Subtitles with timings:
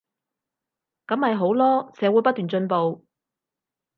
[1.05, 3.05] 噉咪好囉，社會不斷進步